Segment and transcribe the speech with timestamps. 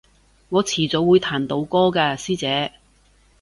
[0.49, 2.71] 我遲早會彈到歌㗎師姐